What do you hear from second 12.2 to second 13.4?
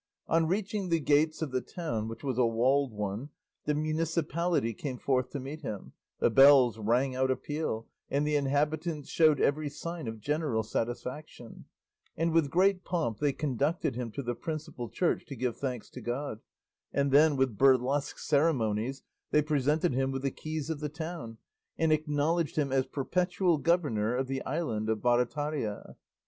with great pomp they